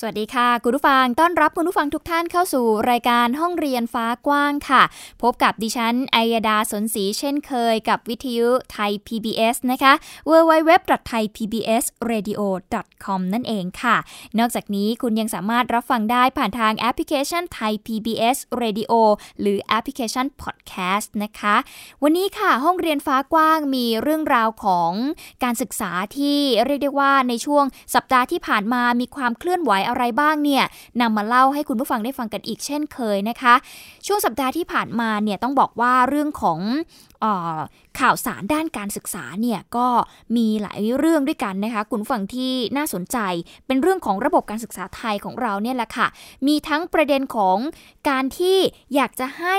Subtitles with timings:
[0.00, 4.82] สวัสดีค่ะ คุณผู้ฟังต้อนรับคุณผู้ฟังทุกท่านเข้าสู่รายการห้องเรียนฟ้ากว้างค่ะ
[5.22, 9.92] พบกับดิฉันอัยดาสนศรีเช่นเคยกับวิทยุไทย PBS นะคะ
[10.28, 13.96] www.thaipbsradio.com นั่นเองค่ะ
[14.38, 18.92] นอกจากนี้คุณยังสามารถรับฟังได้ผ่านทางแอปพลิเคชันไทย PBS Radio
[19.40, 21.56] หรือแอปพลิเคชัน Podcast นะคะ
[22.02, 24.92] วันนี้ค่ะห้องเรียนฟ้ากว้างมีเรื่องราวของ
[25.44, 30.64] การศึกษาที่เรียกได้ว่าในช่วงสัปดาห์ที่ผ่านมามีความเคลื่อนไหวอะไรบ้างเนี่ย
[31.00, 33.54] นำมาเล่าให้คุณผู้ฟังได้ฟังกันอีกเช่นเคยนะคะ
[34.06, 36.60] ช่วงสัปดาห์ที่ผ่านมาเนี่ยต้องบอกว่าเรื่องของ
[38.00, 39.88] ข่าวสารด้านการศึกษาเนี่ยก็
[40.36, 43.18] มีหลายเรื่องด้วยกันนะคะ คุณฟังที่น่าสนใจ
[43.66, 46.06] เป็นเรื่องของระบบการศึกษาไทยของเราเนี่ยแหละค่ะ
[46.46, 47.58] มีทั้งประเด็นของ
[48.08, 48.58] การที่
[48.94, 49.56] อยากจะให้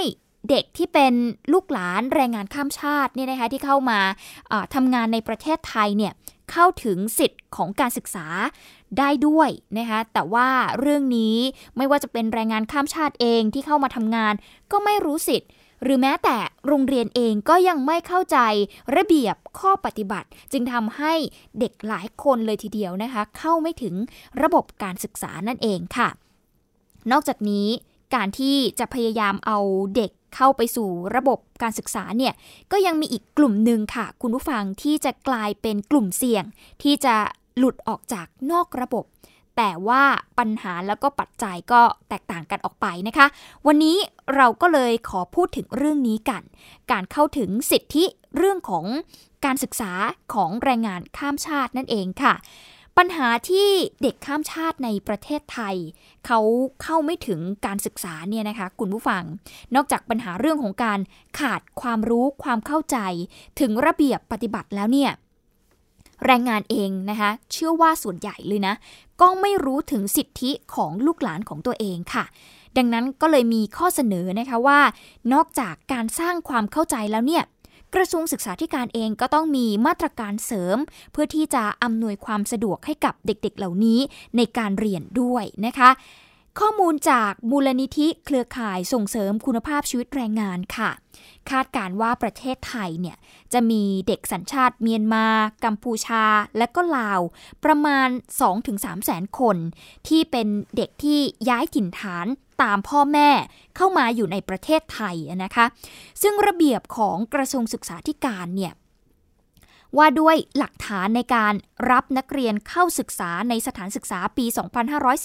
[0.49, 1.13] เด็กที่เป็น
[1.53, 3.99] ลูกหลานแรงงานข้ามชาติเนี่ยนะคะที่เข้ามา
[4.75, 6.13] ทำงานในประเทศไทยเนี่ย
[6.51, 8.27] เข้าถึงสิทธิ์ของการศึกษา
[8.97, 11.37] ได้ด้วยนะคะแต่ว่าเรื่องนี้
[11.77, 14.33] ไม่ว่าจะเป็นแรงงานข้ามชาติเองที่เข้ามาทำงาน
[14.71, 15.49] ก็ไม่รู้สิทธิ์
[15.83, 16.37] หรือแม้แต่
[16.67, 18.37] โรงเรียนเองก็ยังไม่เข้าใจ
[18.95, 21.13] ระเบียบข้อปฏิบัติ จึงทำให้
[21.59, 23.95] เด็กหลายคนเลยทีเดียวนะคะ เข้าไม่ถึง
[24.41, 26.09] ระบบการศึกษานั่นเองค่ะ
[27.11, 27.67] นอกจากนี้
[28.13, 29.57] การที่จะพยายามเอา
[29.95, 32.33] เด็กเข้าไปสู่ระบบการศึกษาเนี่ย
[32.71, 36.43] ก็ยังมีอีกกลุ่มหนึ่งค่ะ คุณผู้ฟังที่จะกลายเป็นกลุ่มเสี่ยง
[36.83, 37.15] ที่จะ
[37.57, 39.05] หลุดออกจากนอกระบบ
[39.57, 40.03] แต่ว่า
[40.39, 43.27] ปัญหาแล้วก็ปัจจัยก็แตกต่างกันออกไปนะคะ
[43.67, 43.97] วันนี้
[44.35, 46.43] เราก็เลยขอพูดถึงเรื่องนี้กัน
[46.91, 48.05] การเข้าถึงสิทธิ
[48.37, 48.85] เรื่องของ
[49.45, 49.91] การศึกษา
[50.33, 52.33] ของแรงงานข้ามชาตินั่นเองค่ะ
[52.99, 53.69] ปัญหาที่
[54.01, 55.75] เด็กข้ามชาติในประเทศไทย
[56.25, 56.39] เขา
[56.83, 59.23] เข้าไม่ถึงการศึกษาเนี่ยนะคะคุณผู้ฟัง
[59.75, 60.99] นอกจากปัญหาเรื่องของการ
[61.39, 62.97] ขาดความรู้ความเข้าใจ
[63.59, 65.11] ถึงระเบียบปฏิบัติแล้วเนี่ย
[66.25, 68.73] แรงงานเองนะคะเชื่อว่าส่วนใหญ่เลยนะ
[69.21, 72.25] ก็ไม่รู้ถึงสิทธิของลูกหลานของตัวเองค่ะ
[72.77, 74.79] ดังนั้นก็เลยมีข้อเสนอนะคะว่า
[75.33, 77.43] นอกจากการสร้างความเข้าใจแล้วเนี่ย
[77.95, 80.77] กระทรวงศึกษาธิการเองก็ต้องมีมาตรการเสริม
[81.11, 83.99] เพื่อที่จะอำนวยความสะดวกให้กับเด็กๆเหล่านี้
[84.37, 85.89] ในการเรียนด้วยนะคะ
[86.61, 90.91] ข้อมูลจากมูลนิธิเครือข่ายส่งเสริมคุณภาพชีวิตแรงงานค่ะ
[91.49, 93.17] คาดการว่าประเทศไทยเนี่ย
[93.53, 95.27] จะมีเด็กสัญชาติเมียนมา
[95.65, 96.25] กัมพูชา
[96.57, 97.21] และก็ลาว
[97.63, 98.09] ประมาณ
[98.57, 99.57] 2-3 แสนคน
[100.07, 102.25] ที่เป็นเด็กที่ย้ายถิ่นฐาน
[102.61, 103.29] ตามพ่อแม่
[103.75, 105.65] เข้ามาอยู่ในประเทศไทยนะคะ
[106.21, 108.73] ซึ่งระเบียบของกระทรวงศึกษาธิการเนี่ย
[109.97, 111.53] ว่าด้วยหลักฐานในการ
[111.91, 114.45] รับนักเรียนเข้าศึกษาในสถานศึกษาปี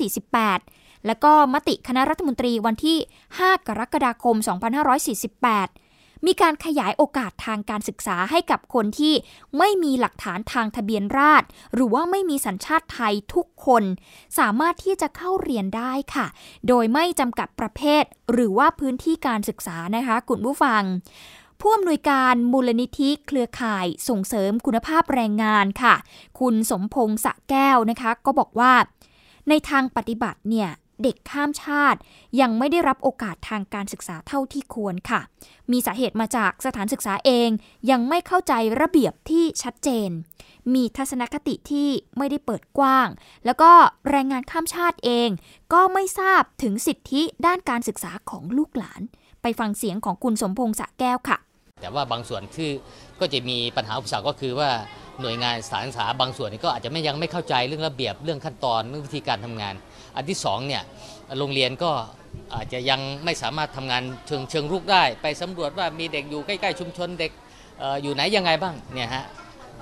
[0.04, 2.98] 2548 และก็มติคณะรัฐมนตรีวันที่
[3.36, 4.36] 5 กรกฎาคม
[5.70, 9.14] 2548 มีการขยายโอกาสทางการศึกษาให้กับคนที่
[9.58, 13.84] ไม่มีหลักฐานทางทะเบียนราษฎรหรือว่าไม่มีสัญชาติไทยทุกคน
[14.38, 16.26] สามารถที่จะเข้าเรียนได้ค่ะ
[16.68, 20.82] โดยไม่จำกัดประเภท หรือว่าพื้นที่การศึกษานะคะคุณผู้ฟัง
[21.60, 25.94] ผู้อำนวยการมูลนิธิเครือข่ายส่งเสริมคุณภาพแรงงานค่ะ
[26.40, 28.72] คุณสมพงษ์สะแก้วนะคะ ก็บอกว่า
[29.48, 30.70] ในทางปฏิบัติเนี่ย
[31.02, 31.98] เด็กข้ามชาติ
[32.40, 35.20] ยังไม่ได้รับโอกาสทางการศึกษาเท่าที่ควรค่ะ
[35.72, 37.48] มีสาเหตุมาจากสถานศึกษาเอง
[37.90, 40.10] ยังไม่เข้าใจระเบียบที่ชัดเจน
[40.74, 41.88] มีทัศนคติที่
[42.18, 43.08] ไม่ได้เปิดกว้าง
[43.46, 43.70] แล้วก็
[44.10, 45.28] แรงงานข้ามชาติเอง
[45.72, 49.00] ก็ไม่ทราบถึงสิทธิด้านการศึกษาของลูกหลาน
[49.42, 51.38] ไปฟังเสียงของคุณสมพงษ์สะแก้วค่ะ
[51.80, 52.70] แต่ว่าบางส่วนที่
[53.20, 54.70] ก็จะมีปัญหาอุปสรรคก็คือว่า
[55.20, 59.74] หน่วยงานสถานศึกษาบางส่วนก็อาจจะไม่ยังไม่เข้าใจเรื่องระเบียบเรื่องขั้นตอนเรื่องวิธีการทำงาน
[60.16, 60.82] อันที่2เนี่ย
[61.38, 61.90] โรงเรียนก็
[62.54, 67.32] อาจจะยังไม่สามารถทำงานเชิงเชิงรุกได้ ไปสำรวจว่ามีเด็กอยู่ใกล้ๆชุมชนเด็ก
[68.02, 69.24] อยู่ไหนยังไงบ้างเนี่ยฮะ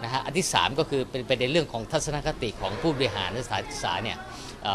[0.03, 4.19] นะฮะอันที่ 3 ก็คือเป็นประเด็นเรื่องของทัศนคติของผู้บริหารสถานศึกษาเนี่ย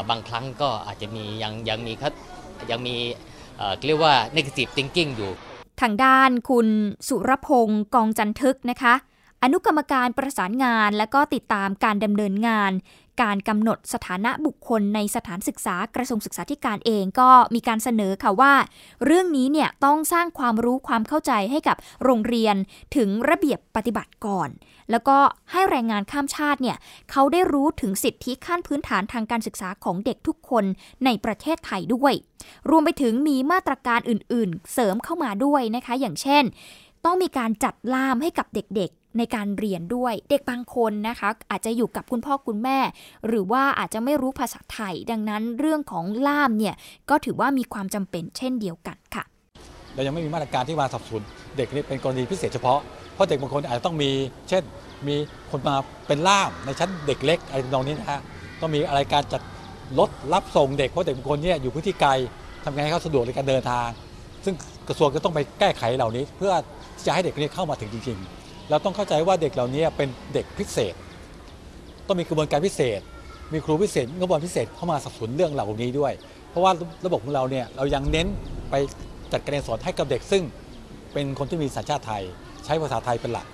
[0.10, 2.04] บางครั้งก็อาจจะมียังยังมีค
[2.72, 2.96] ยังมี
[3.88, 5.32] เรียกว่า negative thinking อยู่
[5.82, 6.68] ทางด้านคุณ
[7.08, 8.94] สุรพงศ์กองจันทึกนะคะ
[9.44, 12.72] อนุกรรมการประสานงานและก็ติดตามการดำเนินงาน
[13.22, 18.54] การกำหนดสถานะบุคคลในสถานศึกษากระทรวงศึกษาธิการเองก็มีการเสนอค่ะว่า
[19.06, 22.56] เรื่องนี้เนี่ยต้องสร้างความรู้ความเข้าใจให้กับโรงเรียน
[22.96, 24.50] ถึงระเบียบปฏิบัติก่อน
[24.92, 25.18] แล้วก็
[25.52, 26.78] ให้แรงงานข้ามชาติเนี่ย
[27.12, 30.66] เขาได้รู้ถึงสิทธิขั้นพื้นฐานทางการศึกษาของเด็กทุกคน
[31.06, 32.14] ในประเทศไทยด้วย
[32.70, 36.44] รวมไปถึงมีมาตรการอื่น ๆ เสริมเข้ามาด้วยนะคะ อย่างเช่น
[37.06, 42.80] ต้องมีการจัดล่ามให้กับเด็ก ในการเรียนด้วย เด็กบางคนนะคะ อาจจะอยู่กับคุณพ่อคุณแม่
[43.28, 46.76] หรือว่าอาจจะไม่รู้ภาษาไทย ดังนั้นเรื่องของล่ามเนี่ย
[47.10, 49.24] ก็ถือว่ามีความจำเป็นเช่นเดียวกันค่ะ
[49.94, 51.22] เรายังไม่มีมาตรการที่มาสับสนุน
[51.58, 52.80] เด็กนี่เป็นกรณีพิเศษเฉพาะ
[53.14, 54.10] เพราะเด็กบางคนอาจจะต้องมี
[54.50, 54.64] เช่น
[55.08, 55.16] มี
[55.52, 55.76] คนมา
[56.08, 58.20] เป็นล่ามในชั้นเด็กเล็กอะไรตรงนี้นะฮะ
[58.62, 59.42] ต้องมีอะไรการจัด
[60.00, 62.12] รถรับส่งเด็กเพราะเด็กบางคนเนี่ยอยู่พื้นที่ไกล
[62.64, 63.88] ทำไงให้เขาสะดวกในการเดินทาง
[64.46, 64.56] ซึ่ง
[64.88, 66.54] กระทรวงก็ต้องไปแก้ไขเหล่านี้ เพื่อ
[66.96, 70.94] ที่จะให้เด็กนี้เข้ามาถึงจริง ๆ เราต้องเข้าใจว่าเด็กเหล่านี้เป็นเด็กพิเศษ
[72.08, 73.00] ต้องมีกระบวนการพิเศษ
[73.54, 76.14] มีครูพิเศษกระบวนการพิเศษเข้ามาสนับสนุนเรื่องเหล่านี้ด้วย
[76.50, 76.72] เพราะว่า
[77.06, 78.28] ระบบของเราเนี่ยเรายังเน้น
[78.70, 78.76] ไป
[79.32, 80.44] จัดการเรียนสอนให้กับเด็กซึ่ง
[81.14, 82.24] เป็นคนที่มีสัญชาติไทย
[82.66, 83.48] ใช้ภาษาไทยเป็นหลัก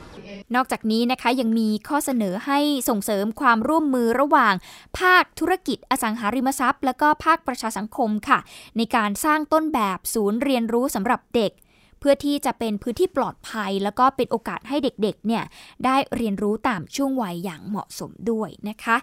[0.56, 2.60] นอกจากนี้นะคะยังมีข้อเสนอให้
[2.90, 4.54] ส่งเสริมความร่วมมือระหว่าง
[5.00, 8.40] ภาคธุรกิจอสังหาริมทรัพย์ และก็ภาคประชาสังคมค่ะ
[8.78, 11.52] ในการสร้างต้นแบบศูนย์เรียนรู้สำหรับเด็ก
[12.00, 15.44] เพื่อที่จะเป็นพื้นที่ปลอดภัย แล้วก็เป็นโอกาสให้เด็กๆเนี่ย
[15.86, 18.98] ได้เรียนรู้ตามช่วงวัยอย่างเหมาะสมด้วยนะคะ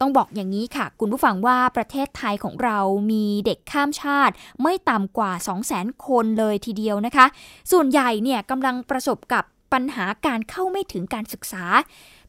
[0.00, 2.78] ต้องบอกอย่างนี้ค่ะ คุณผู้ฟังว่าประเทศไทยของเรา
[3.12, 5.32] มีเด็กข้ามชาติ ไม่ต่ำกว่า
[5.68, 7.26] 200,000 คนเลยทีเดียวนะคะ
[7.72, 11.64] ส่วนใหญ่เนี่ยกำลังประสบกับปัญหาการเข้าไม่ถึงการศึกษา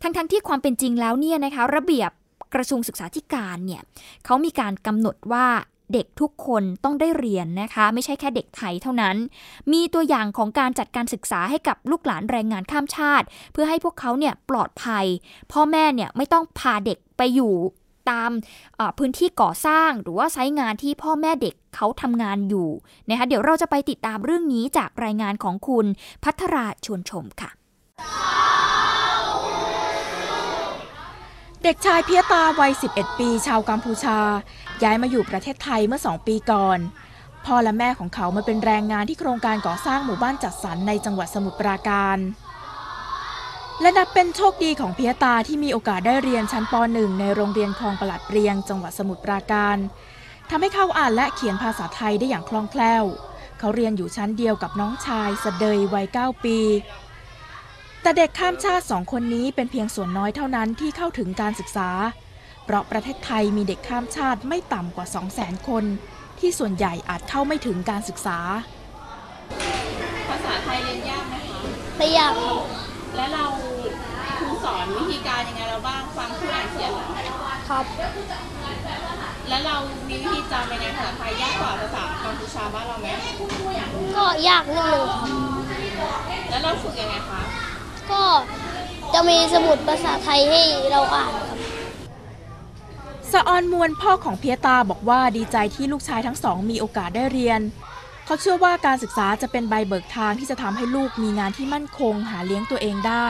[0.01, 2.11] ทั้งๆทที่ความเป็นจริงแล้วเนี่ยนะคะ ระเบียบ
[2.53, 3.81] กระทรวงศึกษาธิการเนี่ย
[4.25, 5.45] เขามีการกำหนดว่า
[5.93, 9.15] เด็กทุกคนต้องได้เรียนนะคะ ไม่ใช่แค่เด็กไทยเท่านั้น
[9.71, 15.05] มีตัวอย่างของการจัดการศึกษาให้กับลูกหลานแรงงานข้ามชาติ เพื่อให้พวกเขาเนี่ยปลอดภัย
[15.51, 17.55] พ่อแม่เนี่ยไม่ต้องพาเด็กไปอยู่
[18.09, 18.31] ตาม
[18.97, 22.69] พื้นที่ก่อสร้างหรือว่าไซต์งานที่พ่อแม่เด็กเขาทำงานอยู่
[23.09, 25.85] นะคะเดี๋ยวเราจะไปติดตามเรื่องนี้จากรายงานของคุณ
[26.23, 27.49] พัทราชวนชมค่ะ
[31.63, 34.19] เด็กชายเพียตาวัย 11 ปี ชาวกัมพูชา
[34.83, 36.79] ย้ายมาอยู่ประเทศไทยเมื่อ 2 ปีก่อน
[37.45, 42.17] พ่อและแม่ของเขามาเป็นแรงงานที่โครงการก่อสร้างหมู่บ้านจัดสรรในจังหวัดสมุทรปราการ
[43.81, 49.77] และนับเป็นโชคดีของเพียตาที่มีโอกาสได้เรียนชั้นป .1 ในโรงเรียนคลองประหลัดเรียง จังหวัดสมุทรปราการ
[50.49, 53.03] ทำให้เขาอ่านและเขียนภาษาไทยได้อย่างคล่องแคล่ว
[53.59, 56.59] เขาเรียนอยู่ชั้นเดียวกับน้องชายสเดยวัย 9 ปี
[58.01, 61.89] แต่เด็กข้ามชาติสองคนนี้เป็นเพียงส่วนน้อยเท่านั้นที่เข้าถึงการศึกษา
[62.65, 65.07] เพราะประเทศไทยมีเด็กข้ามชาติไม่ต่ำกว่า
[65.37, 65.83] 200,000 คน
[66.39, 68.39] ที่ส่วนใหญ่อาจเข้าไม่ถึงการศึกษา
[70.29, 71.59] ภาษาไทยเรียนยากไหมคะ
[71.97, 72.57] ไม่ยากครับ
[73.15, 73.45] แล้วเรา
[74.39, 77.05] ครูสอนวิธีการยังไงเราบ้างฟังผู้อ่านเขียนเหรอ
[77.69, 77.85] ครับ
[79.49, 79.75] แล้วเรา
[80.09, 83.07] มีวิธีจำยังไงภาษาไทยยากกว่าภาษากัมพูชาบ้านเราไหม
[84.17, 85.29] ก็ยากนิดนึงครับ
[86.49, 87.41] แล้วเราฝึกยังไงคะ
[88.11, 88.21] ก็
[89.13, 90.61] จะมีสมุดภาษาไทยให้
[90.91, 91.59] เราอ่านครับ
[93.33, 97.61] สะออนมวลพ่อของเพียตาบอกว่าดีใจที่ลูกชายทั้งสองมีโอกาสได้เรียน
[98.25, 103.27] เขาเชื่อว่าการศึกษาจะเป็นใบเบิกทางที่จะทำให้ลูกมีงานที่มั่นคงหาเลี้ยงตัวเองได้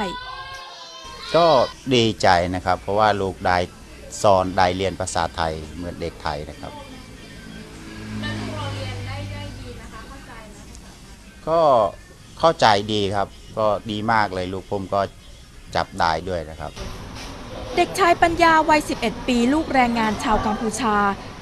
[1.35, 1.47] ก็
[1.95, 3.57] ดีใจนะครับ เพราะว่าลูกได้
[4.23, 6.73] สอนได้เรียนภาษาไทยเหมือนเด็กไทยนะครับ
[11.47, 11.61] ก็
[12.39, 13.27] เข้าใจดีครับ
[13.57, 15.01] ก็ดีมากเลยลูกผมก็
[15.75, 16.71] จับได้ด้วยนะครับ
[17.75, 20.95] เด็กชายปัญญาวัย 11 ปีลูกแรงงานชาวกัมพูชา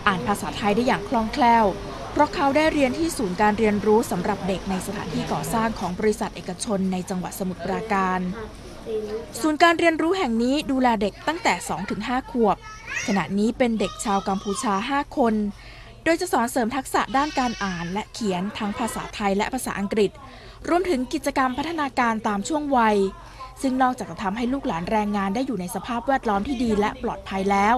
[0.08, 1.66] อ่านภาษาไทยได้อย่างคล่องแคล่ว
[2.12, 8.20] เพราะเขาได้เรียนที่ศูนย์การเรียนรู้สำหรับเด็กในสถานที่ก่อสร้างของบริษัทเอกชนในจังหวัดสมุทรปราการ
[9.42, 11.54] ศูนย์การเรียนรู้แห่งนี้ดูแลเด็กตั้งแต่
[11.94, 12.58] 2-5 ขวบ
[13.08, 15.34] ขณะนี้เป็นเด็กชาวกัมพูชา 5 คน
[16.04, 20.12] โดยจะสอนเสริมทักษะด้านการอ่านและเขียนทั้งภาษาไทยและภาษาอังกฤษ
[20.70, 22.98] รวมถึงกิจกรรมพัฒนาการตามช่วงวัย
[23.62, 27.76] ซึ่งนอกจากจะทำให้ลูกหลานแรงงานได้อยู่ในสภาพแวดล้อมที่ดีและปลอดภัยแล้ว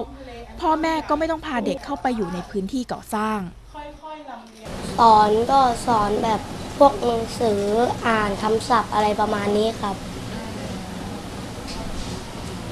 [0.60, 3.38] พ่อแม่ก็ไม่ต้องพาเด็กเข้าไปอยู่ในพื้นที่ก่อสร้าง
[4.98, 6.40] สอนก็สอนแบบ
[6.78, 7.62] พวกหนังสือ
[8.06, 9.96] อ่านคำศัพท์อะไรประมาณนี้ครับ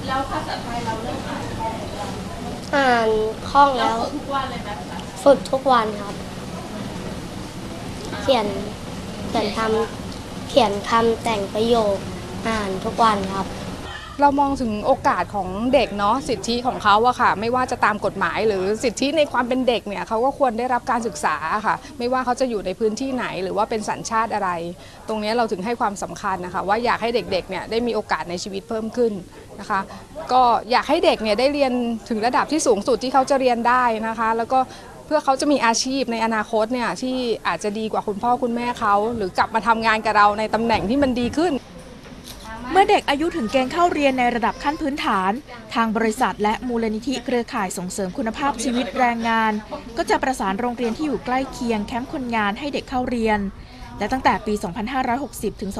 [0.06, 1.42] แล้วภาษาไทยเราเริ่มอ่าน
[2.76, 3.08] อ่าน
[3.50, 4.68] คล่องแล้วฝึกทุกวันเลยไหม
[5.24, 6.14] ฝึกทุกวันครับ
[8.22, 8.46] เขียน
[9.28, 11.96] เขียนทำเขียนคำแต่งประโยค
[12.48, 13.46] อ่านทุกวันครับ
[14.20, 21.36] เรามองถึงโอกาสของเด็กเนาะสิทธิของเขาอะค่ะ ไม่ว่าจะตามกฎหมายหรือสิทธิในความเป็นเด็กเนี่ยเขาก็ควรได้รับการศึกษา
[21.66, 24.50] ค่ะ ไม่ว่าเขาจะอยู่ในพื้นที่ไหนหรือว่าเป็นสัญชาติอะไร
[25.08, 29.12] ตรงนี้เราถึงให้ความสำคัญนะคะ ว่าอยากให้เด็กๆเนี่ยได้มีโอกาสในชีวิตเพิ่มขึ้น
[29.60, 29.80] นะคะ
[30.32, 31.72] ก็อยากให้เด็กเนี่ยได้เรียน
[32.08, 34.58] ถึงระดับที่สูงสุดที่เขาจะเรียนได้นะคะ แล้วก็
[35.06, 41.52] เพื่อเขาจะมีอาชีพในอนาคตเนี่ยที่อาจจะดีกว่าคุณพ่อคุณแม่เขา หรือกลับมาทำงานกับเราในตำแหน่งที่มันดีขึ้น
[42.76, 45.32] เมื่อเด็กอายุถึงเกณฑ์เข้าเรียนในระดับขั้นพื้นฐาน
[45.74, 49.52] ทางบริษัทและมูลนิธิเครือข่ายส่งเสริมคุณภาพชีวิตแรงงาน
[49.96, 53.40] ก็จะประสานโรงเรียนที่อยู่ใกล้เคียงแคมป์คนงานให้เด็กเข้าเรียน
[53.98, 54.54] และตั้งแต่ปี
[55.08, 55.70] 2560 ถึง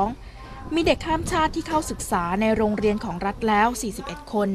[0.00, 3.68] 2562 มีเด็กข้ามชาติที่เข้าศึกษาในโรงเรียนของรัฐแล้ว
[4.00, 4.50] 41 คน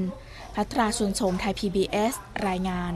[0.56, 2.14] พัทราชวนชมไทย PBS
[2.48, 2.94] รายงาน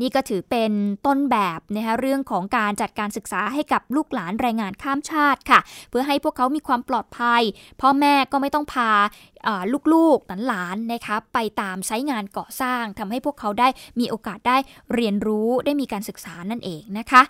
[0.00, 0.72] นี่ก็ถือเป็น
[1.06, 5.60] ต้นแบบนะคะเรื่องของการจัดการศึกษาให้กับลูกหลานแรงงานข้ามชาติค่ะ
[5.90, 7.42] เพื่อให้พวกเขามีความปลอดภัย
[7.80, 8.90] พ่อแม่ก็ไม่ต้องพา
[9.94, 13.68] ลูกๆหลานๆนะคะไปตามไซต์งานก่อสร้างทำให้พวกเขาได้
[14.00, 14.56] มีโอกาสได้
[14.94, 17.22] เรียนรู้ได้มีการศึกษานั่นเองนะคะ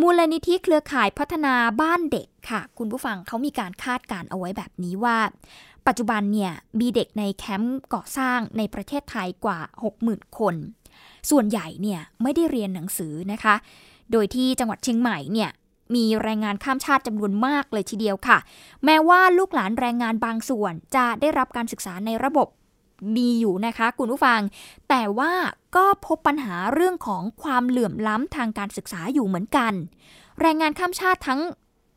[0.00, 5.18] มูลนิธิเครือข่ายพัฒนาบ้านเด็กค่ะ คุณผู้ฟังเขามีการคาดการเอาไว้แบบนี้ว่า
[5.86, 9.60] ปัจจุบันเนี่ยมีเด็กในแคมป์ก่อสร้างในประเทศไทยกว่า
[9.98, 10.54] 60,000 คน
[11.30, 13.54] ส่วนใหญ่เนี่ยไม่ได้เรียนหนังสือนะคะ
[14.12, 15.50] โดยที่จังหวัดเชียงใหม่เนี่ย
[15.94, 18.38] มีแรงงานข้ามชาติจำนวนมากเลยทีเดียวค่ะ
[18.84, 22.48] แม้ว่าลูกหลานแรงงานบางส่วนจะได้รับการศึกษาในระบบ
[23.16, 24.40] มีอยู่นะคะคุณผู้ฟัง
[24.88, 25.32] แต่ว่า
[25.76, 29.72] ก็พบปัญหาเรื่องของความเหลื่อมล้ำทางการศึกษาอยู่เหมือนกัน
[30.40, 31.40] แรงงานข้ามชาติทั้ง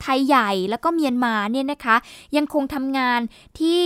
[0.01, 1.95] ไทยใหญ่แล้วก็เมียนมาเนี่ยนะคะ
[2.37, 3.19] ยังคงทำงาน
[3.59, 3.81] ที่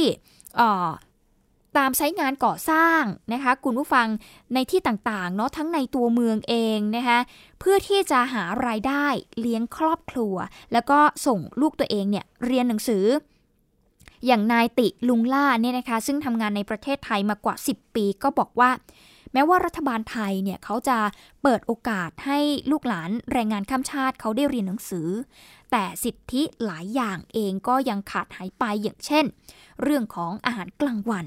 [1.78, 3.04] ตามไซต์งานก่อสร้าง
[3.34, 4.08] นะคะคุณผู้ฟัง
[4.54, 7.20] ในที่ต่างๆเนาะทั้งในตัวเมืองเองนะคะ
[7.60, 9.06] เพื่อที่จะหารายได้
[9.40, 10.36] เลี้ยงครอบครัว
[10.74, 13.06] แล้วก็ส่งลูกตัวเองเนี่ยเรียนหนังสือ
[14.26, 18.72] อย่างนายติลุงล่าเนี่ยนะคะซึ่งทำงานในประเทศไทยมากว่า 10 ปีก็บอกว่า
[19.34, 20.98] แม้ว่ารัฐบาลไทยเนี่ยเขาจะ
[21.44, 22.40] เปิดโอกาสให้
[22.72, 25.10] ลูกหลานแรงงานข้ามชาติเขาได้เรียนหนังสือ
[25.72, 29.26] แต่สิทธิหลายอย่างเองก็ยังขาดหายไปอย่างเช่น
[29.82, 31.26] เรื่องของอาหารกลางวัน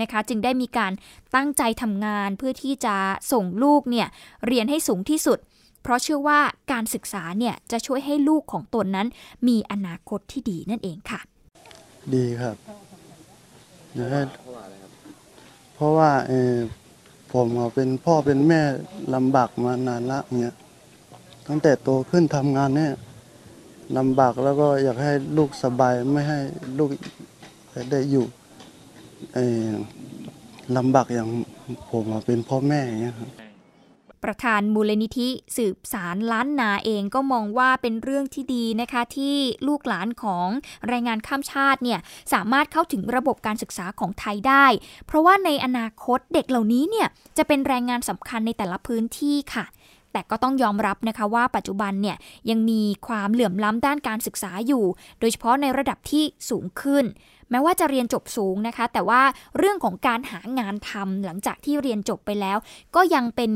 [0.00, 0.92] นะคะ จึงได้มีการ
[1.34, 2.96] ตั้งใจทำงานเพื่อที่จะ
[3.32, 4.08] ส่งลูกเนี่ย
[4.46, 5.38] เรียนให้สูงที่สุด
[5.82, 6.40] เพราะเชื่อว่า
[6.72, 9.08] การศึกษาเนี่ยจะช่วยให้ลูกของตนนั้น
[9.48, 11.20] มีอนาคตที่ดีนั่นเองค่ะ
[12.14, 12.56] ดีครับ
[13.98, 14.26] นะ
[15.74, 16.54] เพราะว่าเออ
[17.32, 18.60] ผมเป็นพ่อเป็นแม่
[19.14, 20.54] ลำบากมานานละเนี่ย
[21.48, 22.92] ตั้งแต่โตขึ้นทำงานเนี่ย
[23.98, 26.38] ลำบากแล้วก็อยากให้ลูกสบายไม่ให้
[26.78, 26.90] ลูก
[27.90, 28.26] ได้อยู่
[30.76, 31.28] ลำบากอย่าง
[31.90, 33.30] ผมเป็นพ่อแม่อย่างเงี้ยครับ
[34.24, 39.36] ประธานมูลนิธิสืบสารล้านนาเองก็มองว่าเป็นเรื่องที่ดีนะคะ ที่
[39.68, 40.48] ลูกหลานของ
[40.88, 42.00] แรงงานข้ามชาติเนี่ย
[42.32, 44.66] สามารถเข้าถึงระบบการศึกษาของไทยได้
[45.06, 49.64] เพราะว่าในอนาคตเด็กเหล่านี้เนี่ยจะเป็นแรงงานสำคัญในแต่ละพื้นที่ค่ะ
[50.14, 52.16] แต่ก็ต้องยอมรับนะคะว่าปัจจุบันเนี่ย
[52.50, 54.84] ยังมีความเหลื่อมล้ำด้านการศึกษาอยู่
[55.20, 57.04] โดยเฉพาะในระดับที่สูงขึ้น
[57.50, 59.22] แม้ว่าจะเรียนจบสูงนะคะ แต่ว่า
[59.58, 62.58] เรื่องของการหางานทำหลังจากที่เรียนจบไปแล้ว
[62.94, 63.52] ก็ยังเป็น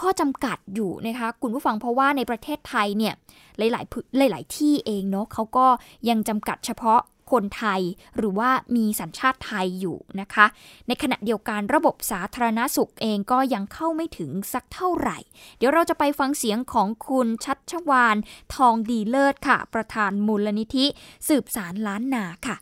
[0.00, 3.14] ข้อจำกัดอยู่นะคะคุณผู้ฟังเพราะว่าในประเทศไทยเนี่ย
[3.58, 5.66] หลายๆหลาย ๆ ที่เองเนาะเขาก็
[6.08, 7.00] ยังจำกัดเฉพาะ
[7.32, 7.80] คนไทย
[8.16, 10.46] หรือว่ามีสัญชาติไทยอยู่นะคะ
[10.88, 15.18] ในขณะเดียวกันระบบสาธารณสุขเองก็ยังเข้าไม่ถึงสักเท่าไหร่
[15.58, 18.16] เดี๋ยวเราจะไปฟังเสียงของคุณชัดชวาน
[18.54, 20.86] ทองดีเลิศค่ะ ประธานมูลนิธิ
[21.28, 22.56] สืบสารล้านนาค่ะ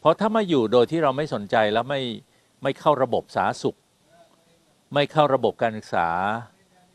[0.00, 2.00] เพราะถ้ามาอยู่โดยที่เราไม่สนใจแล้วไม่
[2.62, 3.78] ไม่เข้าระบบสาธารณสุข
[4.94, 6.08] ไม่เข้าระบบการศึกษา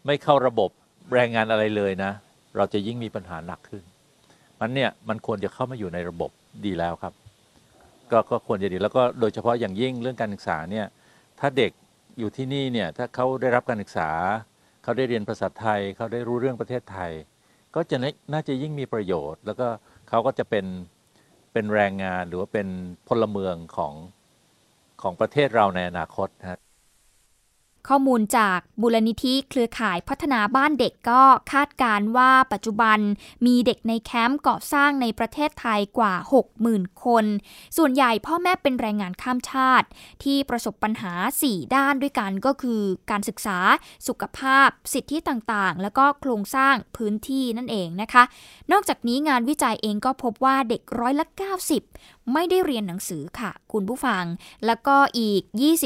[0.05, 0.69] ไม่เข้าระบบ
[1.13, 2.11] แรงงานอะไรเลยนะ
[2.57, 3.83] เราจะยิ่งมีปัญหาหนักขึ้น
[4.59, 6.31] มันเนี่ยมันควรจะเข้ามาอยู่ในระบบ
[6.65, 7.13] ดีแล้วครับ
[8.11, 10.85] ก็ก็ควรจะดีแล้วก็โดยเฉพาะอย่างยิ่งเรื่องการศึกษาเนี่ย
[11.39, 11.71] ถ้าเด็ก
[12.19, 14.09] อยู่ที่นี่เนี่ยถ้าเขาได้รับการศึกษา
[14.83, 17.11] เขาได้เรียนภาษาไทย เขาได้รู้เรื่องประเทศไทย
[17.75, 17.97] ก็จะ
[18.33, 19.67] น่าจะยิ่งมีประโยชน์ แล้วก็
[20.09, 20.65] เขาก็จะเป็น
[21.53, 22.67] เป็นแรงงานหรือว่าเป็น
[23.07, 23.93] พลเมืองของ
[25.01, 26.59] ของประเทศเราในอนาคตนะ
[27.89, 32.99] ข้อมูลจากบุรณิธิเครือข่ายพัฒนาบ้านเด็กก็คาดการว่าปัจจุบัน
[33.45, 36.13] มีเด็กในแคมป์ก่อสร้างในประเทศไทยกว่า
[36.59, 37.25] 60,000 คน
[37.77, 39.87] ส่วนใหญ่พ่อแม่เป็นแรงงานข้ามชาติ
[40.23, 41.13] ที่ประสบปัญหา
[41.45, 43.59] 4 ด้านด้วยกันก็คือ การศึกษา
[44.07, 48.23] สุขภาพ สิทธิต่างๆ แล้วก็โครงสร้างพื้นที่นั่นเองนะคะ
[48.71, 51.25] นอกจากนี้งานวิจัยเองก็พบว่าเด็กร้อยละ
[51.79, 54.23] 90 ไม่ได้เรียนหนังสือค่ะ คุณผู้ฟัง
[54.65, 55.41] แล้วก็อีก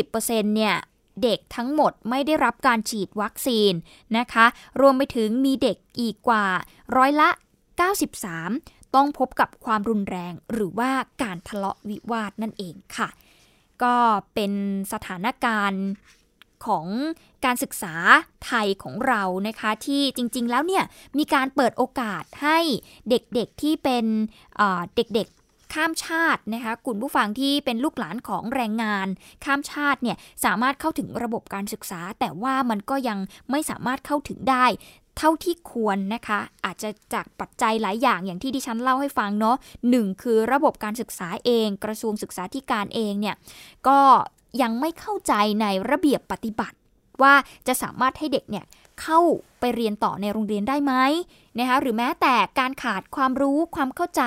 [0.06, 0.76] 20%เนี่ย
[1.24, 3.74] เด็กทั้งหมดไม่ได้รับการฉีดวัคซีน
[4.18, 4.46] นะคะ
[4.82, 6.46] รวมไปถึงมีเด็กอีกกว่า
[6.98, 7.30] ร้อยละ
[8.12, 10.92] 93 ต้องพบกับความรุนแรงหรือว่า
[11.24, 13.10] การทะเลาะวิวาทนั่นเองค่ะ
[13.84, 13.96] ก็
[14.34, 14.52] เป็น
[14.94, 15.84] สถานการณ์
[16.66, 16.88] ของ
[17.46, 17.94] การศึกษา
[18.46, 20.84] ไทยของเรานะคะที่จริงๆแล้วเนี่ย
[21.18, 22.60] มีการเปิดโอกาสให้
[23.10, 24.06] เด็กๆที่เป็น
[24.96, 25.28] เด็ก
[25.78, 29.08] ข้ามชาตินะคะกลุ่มผู้ฟังที่เป็นลูกหลานของแรงงาน
[29.46, 33.20] ข้ามชาติเนี่ยสามารถเข้าถึงระบบการศึกษา แต่ว่ามันก็ยัง
[33.52, 34.66] ไม่สามารถเข้าถึงได้
[35.18, 39.58] เท่าที่ควรนะคะ อาจจะจากปัจจัยหลายอย่างอย่างที่ดิฉันเล่าให้ฟังเนาะ
[39.90, 43.36] หนึ่งคือระบบการศึกษาเอง กระทรวงศึกษาธิการเองเนี่ย
[43.88, 44.00] ก็
[44.62, 46.78] ยังไม่เข้าใจในระเบียบปฏิบัติ
[47.22, 47.34] ว่า
[47.68, 48.66] จะสามารถให้เด็กเนี่ย
[49.02, 49.20] เข้า
[49.60, 50.94] ไปเรียนต่อในโรงเรียนได้ไหม
[51.60, 54.22] นะคะหรือแม้แต่การขาดความรู้ความเข้าใจ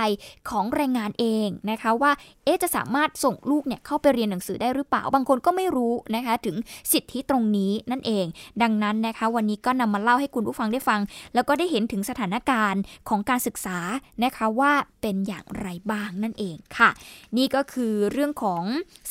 [0.48, 2.12] ของแรงงานเองนะคะว่า
[2.44, 6.56] เอ๊จะสามารถส่งลูกเนี่ยเข้าไปเรียนหนังสือได้หรือเปล่า บางคนก็ไม่รู้นะคะถึง
[6.92, 8.26] สิทธิตรงนี้นั่นเอง
[8.62, 11.00] ดังนั้นนะคะวันนี้ก็นำมาเล่าให้คุณผู้ฟังได้ฟัง
[11.34, 13.78] แล้วก็ได้เห็นถึงสถานการณ์ของการศึกษา
[14.24, 16.90] นะคะว่าเป็นอย่างไรบ้างนั่นเองค่ะ
[17.36, 18.62] นี่ก็คือเรื่องของ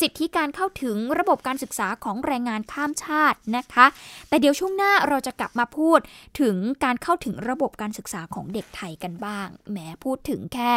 [0.02, 3.86] สิทธิการเข้าถึงระบบการศึกษาของแรงงานข้ามชาตินะคะ
[4.30, 6.00] แต่เดี๋ยวช่วงหน้าเราจะกลับมาพูด
[6.40, 10.72] ถึงการเข้าถึงระบบการศึกษาของเด็กไทยกันบ้าง แหมพูดถึงแค่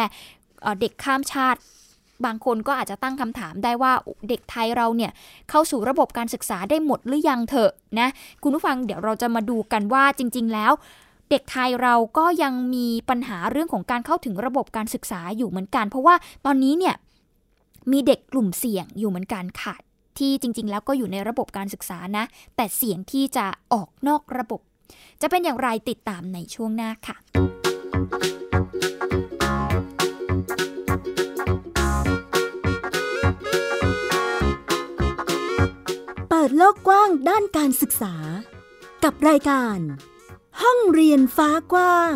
[0.81, 1.59] เด็กข้ามชาติ
[2.25, 3.93] บางคนก็อาจจะตั้งคำถามได้ว่า
[4.29, 5.11] เด็กไทยเราเนี่ย
[5.49, 8.09] เข้าสู่ระบบการศึกษาได้หมดหรือยังเถอะนะ
[8.43, 10.71] คุณผู้ฟังเดี๋ยวเราจะมาดูกันว่าจริง ๆ แล้ว
[11.29, 16.95] เด็กไทยเราก็ยังมีปัญหาเรื่องของการเข้าถึงระบบการศึกษาอยู่เหมือนกัน เพราะว่าตอนนี้เนี่ย
[17.91, 19.75] มีเด็กกลุ่มเสี่ยงอยู่เหมือนกันค่ะ
[20.17, 22.25] ที่จริง ๆ แล้วก็อยู่ในระบบการศึกษานะ
[22.55, 24.61] แต่เสี่ยงที่จะออกนอกระบบ
[25.21, 27.17] จะเป็นอย่างไรติดตามในช่วงหน้าค่ะ
[36.29, 38.15] เปิดโลกกว้างด้านการศึกษา
[39.03, 39.79] กับรายการ
[40.61, 42.15] ห้องเรียนฟ้ากว้าง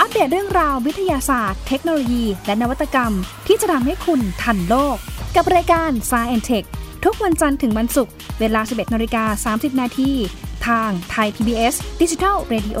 [0.00, 3.12] อัปเดตเรื่องราววิทยาศาสตร์ เทคโนโลยี และนวัตกรรม
[3.46, 4.96] ที่จะทำให้คุณทันโลก
[5.36, 6.66] กับรายการ s c i e n t e c h
[7.04, 10.10] ทุกวันจันทร์ถึงวันศุกร์เวลา 11นาฬิกา30 นาที
[10.66, 12.80] ทางไทย PBS Digital Radio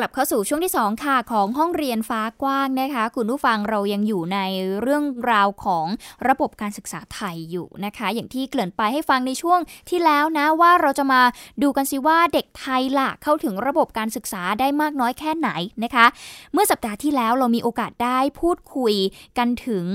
[0.00, 4.38] กลับเข้าสู่ช่วงที่ 2 ค่ะ ของห้องเรียนฟ้ากว้างนะคะ คุณผู้ฟังเรายังอยู่ใน
[4.80, 5.86] เรื่องราวของ
[6.28, 11.22] ระบบการศึกษาไทยอยู่นะคะ อย่างที่เกริ่นไปให้ฟังในช่วงที่แล้วนะว่าเราจะมา
[11.62, 15.50] ดูกันสิว่าเด็กไทยล่ะเข้าถึงระบบการศึกษาได้มากน้อยแค่ไหน
[15.84, 16.06] นะคะ
[16.52, 18.94] เมื่อสัปดาห์ที่แล้วเรามีโอกาสได้พูดคุย
[19.38, 19.86] กันถึง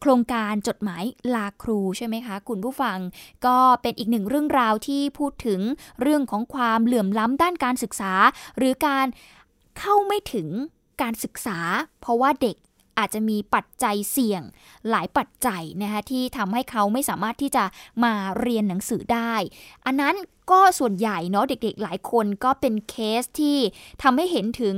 [0.00, 2.98] โครงการจดหมายลาครูใช่ไหมคะ คุณผู้ฟัง
[3.46, 5.60] ก็เป็นอีกหนึ่งเรื่องราวที่พูดถึง
[6.00, 8.12] เรื่องของความเหลื่อมล้ำด้านการศึกษา
[8.58, 9.06] หรือการ
[9.78, 10.48] เข้าไม่ถึง
[11.02, 11.58] การศึกษา
[12.00, 12.56] เพราะว่าเด็ก
[12.98, 14.42] อาจจะมีปัจจัยเสี่ยง
[14.90, 17.64] หลายปัจจัยนะคะที่ทำให้เขาไม่สามารถที่จะ
[18.04, 19.34] มาเรียนหนังสือได้
[19.86, 20.14] อันนั้น
[20.50, 23.58] ก็ส่วนใหญ่เนาะเด็กๆ หลายคนก็เป็นเคสที่
[24.02, 24.76] ทำให้เห็นถึง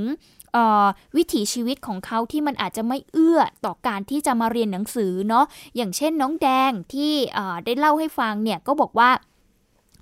[1.17, 5.45] วิถีชีวิตของเขาที่มันอาจจะไม่เอื้อต่อการที่จะมาเรียนหนังสือเนาะ
[5.77, 7.13] อย่างเช่นน้องแดงที่
[7.65, 9.11] ได้เล่าให้ฟังเนี่ยก็บอกว่า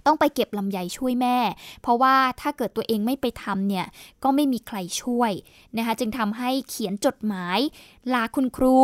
[0.09, 1.38] ต้องไปเก็บลำไยช่วยแม่
[1.83, 3.87] เพราะว่าถ้าเกิดตัวเองไม่ไปทำเนี่ย
[4.23, 5.33] ก็ไม่มีใครช่วย
[5.77, 7.59] นะคะจึงทำให้เขียนจดหมาย
[8.14, 8.79] ลาคุณครู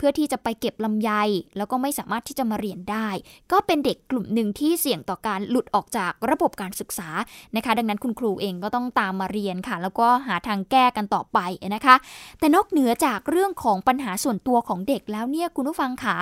[0.00, 1.10] เพื่อที่จะไปเก็บลำไย
[1.56, 3.08] แล้วก็ไม่สามารถที่จะมาเรียนได้
[3.52, 7.08] ก็เป็นเด็กกลุ่มหนึ่งที่เสี่ยงต่อการหลุดออกจากระบบการศึกษา
[7.56, 11.38] นะคะ ดังนั้นคุณครูเองก็ต้องตามมาเรียนค่ะ แล้วก็หาทางแก้กันต่อไป
[11.74, 11.94] นะคะ
[12.38, 16.18] แต่นอกเหนือจากเรื่องของปัญหาส่วนตัวของเด็กแล้วเนี่ยคุณผู้ฟังคะ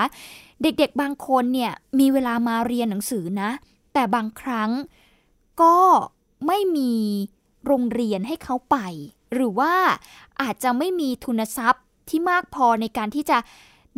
[0.62, 3.50] เด็กๆบางคนเนี่ยมีเวลามาเรียนหนังสือนะ
[3.98, 4.70] แต่บางครั้ง
[5.62, 5.78] ก็
[6.46, 6.94] ไม่มี
[7.66, 8.76] โรงเรียนให้เขาไป
[9.32, 9.74] หรือว่า
[10.42, 13.38] อาจจะไม่มีทุนทรัพย์ที่มากพอในการที่จะ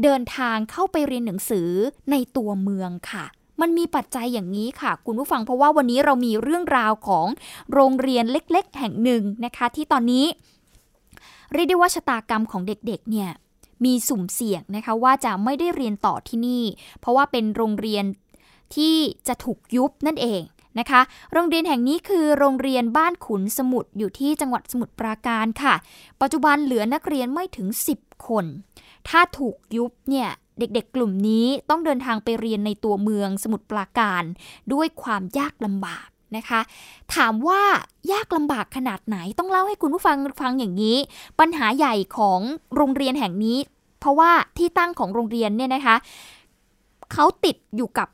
[0.02, 1.70] เดินทางเข้าไปเรียนหนังสือ
[2.10, 3.24] ในตัวเมืองค่ะ
[3.60, 7.26] มันมีปัจจัยอย่างนี้ค่ะ คุณผู้ฟังเพราะว่าวันนี้เรามีเรื่องราวของ
[7.72, 10.26] โรงเรียนเล็ก ๆ แห่งหนึ่งนะคะ ที่ตอนนี้
[11.52, 13.30] เรียกได้ว่าชะตากรรมของเด็ก ๆ เนี่ย
[13.84, 16.64] มีสุ่มเสี่ยงนะคะว่าจะไม่ได้เรียนต่อที่นี่
[17.00, 18.04] เพราะว่าเป็นโรงเรียน
[18.76, 18.96] ที่
[19.28, 20.42] จะถูกยุบนั่นเอง
[20.78, 21.00] นะคะ
[21.32, 25.74] โรงเรียนแห่งนี้คือโรงเรียนบ้านขุนสมุทรอยู่ที่จังหวัดสมุทรปราการค่ะ
[26.20, 28.44] ปัจจุบันเหลือนักเรียนไม่ถึง 10 คน
[29.08, 30.28] ถ้าถูกยุบเนี่ย
[30.58, 34.22] เด็กๆ กลุ่มนี้ต้องเดินทางไปเรียนในตัวเมืองสมุทรปราการ
[34.72, 36.60] ด้วยความยากลำบากนะคะ
[37.14, 37.62] ถามว่า
[38.12, 40.96] ยากลำบากขนาดไหนต้องเล่าให้คุณผู้ฟังฟังอย่างนี้
[41.40, 42.40] ปัญหาใหญ่ของ
[42.76, 43.58] โรงเรียนแห่งนี้
[44.00, 45.96] เพราะว่าที่ตั้งของโรงเรียนเนี่ยนะคะ
[47.12, 48.08] เขาติดอยู่กับ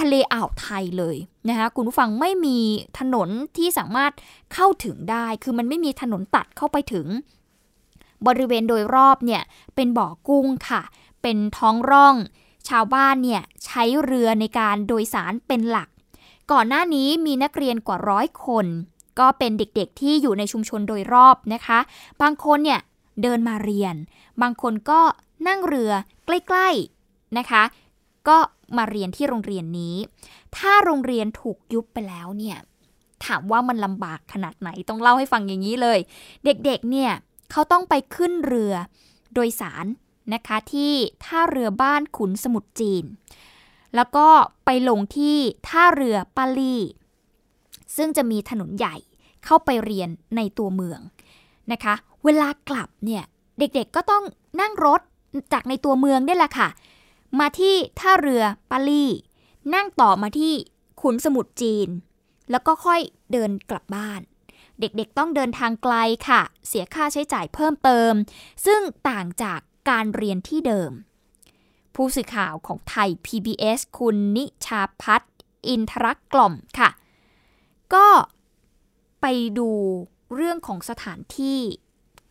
[0.00, 1.16] ทะเลอ่าวไทยเลย
[1.48, 2.58] นะคะคุณผู้ฟังไม่มี
[2.98, 4.12] ถนนที่สามารถ
[4.54, 7.06] เข้าถึงได้ คือมันไม่มีถนนตัดเข้าไปถึง
[8.26, 9.42] บริเวณโดยรอบเนี่ย
[9.74, 10.82] เป็นบ่อกุ้งค่ะ
[11.22, 12.16] เป็นท้องร่อง
[12.68, 15.88] ชาวบ้านเนี่ยใช้เรือในการโดยสารเป็นหลัก
[16.52, 18.66] ก่อนหน้านี้มีนักเรียนกว่าร้อยคน
[19.18, 21.78] ก็เป็นเด็กๆที่อยู่ในชุมชนโดยรอบนะคะ
[22.22, 22.80] บางคนเนี่ย
[23.22, 23.94] เดินมาเรียน
[24.42, 25.00] บางคนก็
[25.48, 25.92] นั่งเรือ
[26.26, 27.62] ใกล้ๆนะคะ
[28.28, 28.38] ก็
[28.76, 29.96] มาเรียนที่โรงเรียนนี้
[30.56, 32.58] ถ้าโรงเรียนถูกยุบไปแล้วเนี่ย
[33.24, 35.98] ถามว่ามันลำบากขนาดไหนต้องเล่าให้ฟังอย่างนี้เลย
[36.44, 37.12] เด็กๆเนี่ย
[37.50, 38.74] เขาต้องไปขึ้นเรือ
[39.34, 39.86] โดยสาร
[40.34, 40.92] นะคะที่
[41.24, 43.04] ท่าเรือบ้านขุนสมุทรจีน
[43.96, 44.28] แล้วก็
[44.64, 45.36] ไปลงที่
[45.68, 46.76] ท่าเรือปาลี
[47.96, 48.96] ซึ่งจะมีถนนใหญ่
[49.44, 51.00] เข้าไปเรียนในตัวเมือง
[51.72, 53.24] นะคะ เวลากลับเนี่ย
[53.58, 54.24] เด็กๆก็ต้อง
[54.60, 55.00] นั่งรถ
[55.52, 56.68] จากในตัวเมืองนี่แหละค่ะ
[57.38, 59.04] มาที่ท่าเรือปาลี
[59.74, 60.54] นั่งต่อมาที่
[61.00, 61.88] ขุนสมุทรจีน
[62.50, 63.00] แล้วก็ค่อย
[63.32, 64.20] เดินกลับบ้าน
[64.80, 65.94] เด็กๆต้องเดินทางไกล
[66.28, 68.12] ค่ะ เสียค่าใช้จ่ายเพิ่มเติม
[68.66, 70.90] ซึ่งต่างจากการเรียนที่เดิม
[71.94, 75.22] ผู้สื่อข่าวของไทย PBS คุณนิชาพัฒ
[75.66, 76.90] อินทรักกล่อมค่ะ
[77.94, 78.06] ก็
[79.20, 79.26] ไป
[79.58, 79.70] ดู
[80.34, 81.58] เรื่องของสถานที่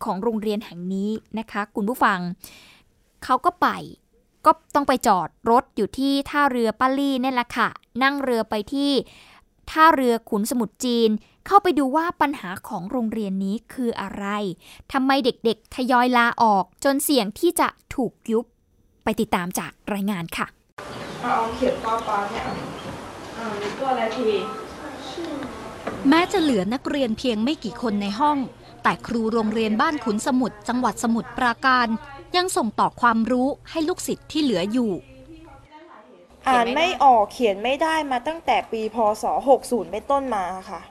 [0.04, 2.20] ของโรงเรียนแห่งนี้นะคะ คุณผู้ฟัง
[3.24, 3.68] เขาก็ไป
[4.46, 7.70] ก็ต้องไปจอดรถอยู่ที่ท่าเรือป้าลี่นี่แหละค่ะ
[8.04, 8.92] นั่งเรือไปที่
[9.72, 11.10] ท่าเรือขุนสมุทรจีน
[11.48, 14.26] เข้าไปดูว่าปัญหาของโรงเรียนนี้คืออะไร
[14.92, 18.46] ทำไมเด็กๆ ทยอยลาออกจนเสี่ยงที่จะถูกยุบ
[19.04, 20.48] ไปติดตามจากรายงานค่ะ
[21.24, 22.44] เอาเขียนป้าป้าเนี่ย
[23.38, 23.48] อ่า
[23.78, 24.30] ตัวอะไรที
[26.10, 28.38] แม้จะเหลือนักเรียนเพียงไม่กี่คนในห้อง
[28.84, 31.88] แต่ครูโรงเรียนบ้านขุนสมุทรจังหวัดสมุทรปราการ
[32.38, 34.92] ยังส่งต่อความรู้ให้ลูกศิษย์ที่เหลืออยู่
[36.48, 39.26] อ่านไม่ออกเขียนไม่ได้มาตั้งแต่ปีพศ
[39.60, 40.82] 60 เป็นต้นมาค่ะ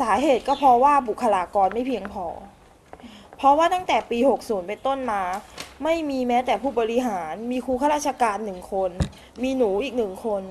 [0.00, 2.26] สาเหตุก็เพราะว่าบุคลากรไม่เพียงพอ
[3.36, 5.22] เพราะว่าตั้งแต่ปี 60 เป็นต้นมา
[5.84, 8.90] ไม่มีแม้แต่ผู้บริหาร มีครูข้าราชการหนึ่งคน
[9.42, 10.42] มีหนูอีกหนึ่งคน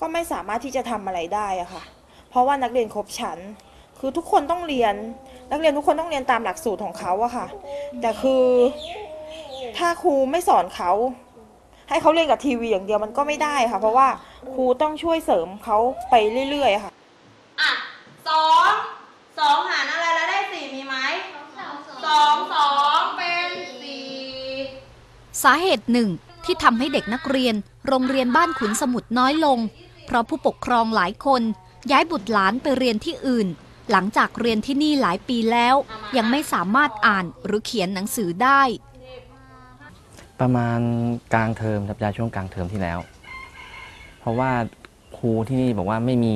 [0.00, 1.82] ก็ไม่สามารถที่จะทำอะไรได้อะค่ะ
[2.30, 3.38] เพราะว่านักเรียนครบชั้น
[3.98, 4.94] คือทุกคนต้องเรียน
[5.50, 7.46] นักเรียนทุกคนต้องเรียนตามหลักสูตรของเขาอะค่ะ
[8.00, 8.44] แต่คือ
[9.78, 10.92] ถ้าครูไม่สอนเขา
[11.88, 14.08] ให้เขาเรียนกับทีวีอย่างเดียวมันก็ไม่ได้ค่ะ เพราะว่า
[14.54, 15.78] ครูต้องช่วยเสริมเขา
[16.10, 16.14] ไป
[16.50, 16.92] เรื่อยๆค่ะ
[17.60, 17.72] อะ
[18.28, 18.70] สอง
[19.38, 20.96] สองหารอะไรแล้วได้สี่มีไหม
[21.58, 21.70] สอ
[22.34, 23.50] งสองเป็น
[23.82, 24.06] สี่
[25.42, 26.08] สาเหตุหนึ่ง
[26.44, 27.54] ที่ทำให้เด็กนักเรียน
[27.86, 29.58] โรงเรียนบ้านขุนสมุทรน้อยลง
[30.06, 31.42] เพราะผู้ปกครองหลายคน
[31.90, 33.48] ย้ายบุตรหลานไปเรียนที่อื่น
[33.90, 35.74] หลังจากเรียนที่นี่หลายปีแล้ว
[36.16, 38.62] ยังไม่สามารถอ่านหรือเขียนหนังสือได้
[40.42, 40.80] ประมาณ
[41.34, 42.98] กลางเทอมสัปดาห์ช่วงกลางเทอมที่แล้ว
[44.20, 44.50] เพราะว่า
[45.18, 46.34] ครูที่นี่บอกว่าไม่มี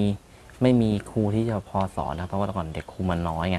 [0.62, 3.58] ไม่มีครูที่จะพอสอนนะเพราะว่าตอนก่อนเด็กครูมันน้อยไง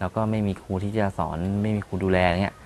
[0.00, 2.56] แล้วก็ไม่มีครูที่จะสอนไม่มีครูดูแลเงี้ย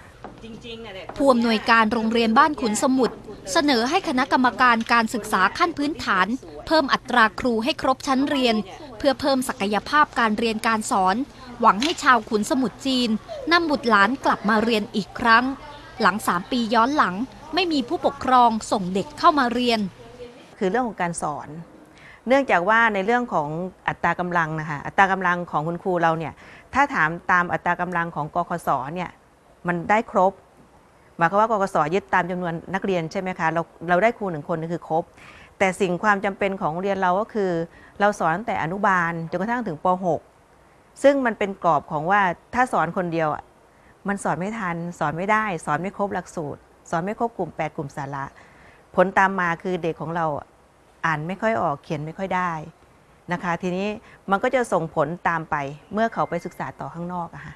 [1.16, 3.16] ผู้อำนวยการโรงเรียนบ้านขุนสมุทร
[3.52, 6.26] เสนอให้คณะกรรมการการศึกษาขั้นพื้นฐาน
[6.66, 8.56] เพิ่มอัตราครูให้ครบชั้นเรียน
[8.98, 11.16] เพื่อเพิ่มศักยภาพการเรียนการสอน
[11.60, 13.08] หวังให้ชาวขุนสมุทรจีน
[13.52, 15.44] นำบุตรหลานกลับมาเรียนอีกครั้ง
[16.02, 17.14] หลัง 3 ปีย้อนหลัง
[17.54, 19.80] ไม่มีผู้ปกครองส่งเด็กเข้ามาเรียน
[20.58, 21.48] คือเรื่องของการสอน
[22.28, 23.48] เนื่องจากว่าในเรื่องของ
[23.88, 26.32] อัตรากำลังนะคะอัตรากำลังของคุณครูเราเนี่ย
[26.74, 29.10] ถ้าถามตามอัตรากำลังของกคศเนี่ย
[29.66, 30.32] มันได้ครบ
[31.16, 35.04] หมายความว่ากกศยึดตามจำนวนนักเรียนใช่ไหมคะเราเราได้ครูหนึ่งคนนี่คือครบ
[35.58, 37.50] แต่สิ่งความจำเป็นของเรียนเราก็คือ
[38.00, 39.86] เราสอนตั้งแต่อนุบาลจนกระทั่งถึงป
[40.44, 42.20] .6 ซึ่งมันเป็นกรอบของว่า
[42.54, 43.28] ถ้าสอนคนเดียว
[44.10, 48.24] มันสอนไม่ทัน สอนไม่ได้ สอนไม่ครบหลักสูตร สอนไม่ครบกลุ่ม 8 กลุ่มสาระ
[48.94, 50.26] ผลตามมาคือเด็กของเรา
[51.06, 52.52] อ่านไม่ค่อยออกเขียนไม่ค่อยได้
[53.32, 53.88] นะคะ ทีนี้
[54.30, 55.56] มันก็จะส่งผลตามไป
[55.92, 57.54] เมื่อเขาไปศึกษาต่อข้างนอกอะค่ะ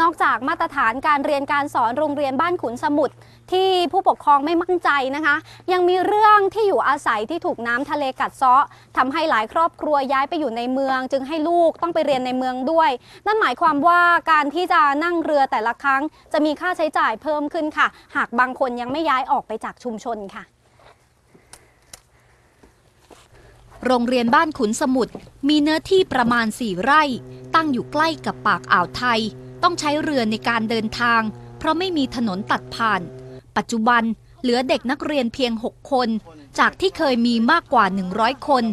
[0.00, 3.14] นอกจากมาตรฐานการเรียนการสอนโรงเรียนบ้านขุนสมุทร
[3.52, 5.36] ที่ผู้ปกครองไม่มั่นใจนะคะ
[5.72, 8.64] ยังมีเรื่องที่อยู่อาศัยที่ถูกน้ำทะเลกัดเซาะ
[8.96, 12.90] ทำให้หลายครอบครัวย้ายไปอยู่ในเมือง จึงให้ลูกต้องไปเรียนในเมืองด้วย
[13.26, 16.02] นั่นหมายความว่าการที่จะนั่งเรือแต่ละครั้ง
[16.32, 20.44] จะมีค่าใช้จ่ายเพิ่มขึ้นค่ะ หากบางคนยังไม่ย้ายออกไปจากชุมชนค่ะ
[23.86, 25.12] โรงเรียนบ้านขุนสมุทร
[25.48, 27.02] มีเนื้อที่ประมาณ 4 ไร่
[27.54, 29.20] ตั้งอยู่ใกล้กับปากอ่าวไทย
[29.64, 31.20] ต้องใช้เรือในการเดินทาง
[31.58, 33.00] เพราะไม่มีถนนตัดผ่าน
[33.56, 34.02] ปัจจุบัน
[34.42, 36.08] เหลือเด็กนักเรียนเพียง 6 คน
[36.58, 37.84] จากที่เคยมีมากกว่า
[38.16, 38.64] 100 คน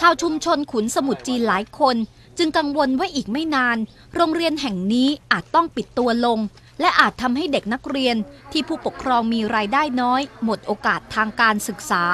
[0.00, 1.96] ชาวชุมชนขุนสมุทรจีนหลายคน
[2.38, 3.76] จึงกังวลว่าอีกไม่นาน
[4.14, 6.38] โรงเรียนแห่งนี้อาจต้องปิดตัวลง
[6.80, 8.16] และอาจทำให้เด็กนักเรียน
[8.52, 12.04] ที่ผู้ปกครองมีรายได้น้อย หมดโอกาสทางการศึกษา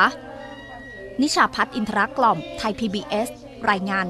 [1.20, 3.28] นิชาพัฒน์อินทรกล่อม ไทย PBS
[3.70, 4.06] รายงาน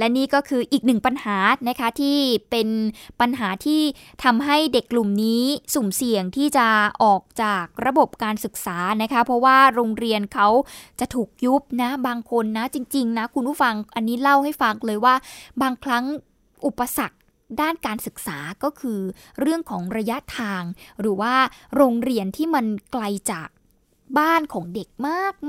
[0.00, 1.36] และนี่ก็คืออีกหนึ่งปัญหา
[1.68, 2.18] นะคะที่
[2.50, 2.68] เป็น
[3.20, 3.82] ปัญหาที่
[4.24, 6.66] ทำให้เด็กกลุ่มนี้สุ่มเสี่ยงที่จะ
[7.04, 10.48] ออกจากระบบการศึกษานะคะ เพราะว่าโรงเรียนเขา
[11.00, 15.14] จะถูกยุบนะบางคนนะจริง ๆ นะ คุณผู้ฟังอันนี้เล่าให้ฟังเลยว่า
[15.62, 16.04] บางครั้ง
[16.66, 17.16] อุปสรรค
[17.60, 19.00] ด้านการศึกษาก็คือ
[19.40, 20.62] เรื่องของระยะทาง
[21.00, 21.34] หรือว่า
[21.76, 23.48] โรงเรียนที่มันไกลจาก
[24.18, 24.88] บ้านของเด็ก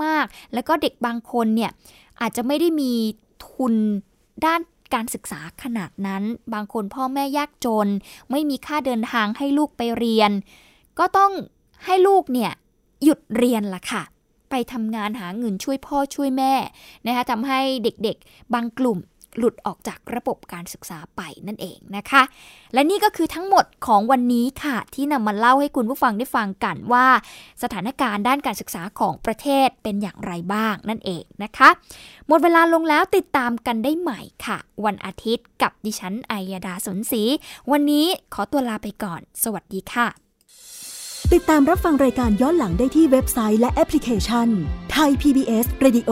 [0.03, 1.71] มากๆ แล้วก็เด็กบางคนเนี่ย
[2.21, 2.93] อาจจะไม่ได้มี
[3.47, 3.75] ทุน
[4.45, 4.62] ด้าน
[4.93, 6.23] การศึกษาขนาดนั้น
[6.54, 7.88] บางคนพ่อแม่ยากจน
[8.32, 10.32] ไม่มีค่าเดินทางให้ลูกไปเรียน
[10.99, 11.32] ก็ต้อง
[11.86, 12.51] ให้ลูกเนี่ย
[13.04, 14.04] หยุดเรียนละค่ะ
[14.49, 16.54] ไปทำงานหาเงินช่วยพ่อช่วยแม่
[17.08, 18.97] นะคะทำให้เด็กๆ บางกลุ่ม
[19.37, 22.21] หลุดออกจากระบบการศึกษาไปนั่นเองนะคะ
[22.73, 27.07] และนี่ก็คือทั้งหมดของวันนี้ค่ะ ที่นำมาเล่าให้คุณผู้ฟังได้ฟังกันว่า
[27.63, 31.69] สถานการณ์ด้านการศึกษาของประเทศเป็นอย่างไรบ้างนั่นเองนะคะ
[32.27, 37.23] หมดเวลาลงแล้วติดตามกันได้ใหม่ค่ะ วันอาทิตย์กับดิฉันไอยดาสนศรี
[37.71, 40.07] วันนี้ขอตัวลาไปก่อน สวัสดีค่ะ
[41.33, 44.47] ติดตามรับฟังรายการย้อนหลังได้ที่เว็บไซต์และแอปพลิเคชัน
[44.91, 46.11] ไทย PBS Radio